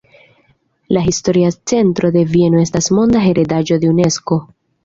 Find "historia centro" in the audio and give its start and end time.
1.07-2.11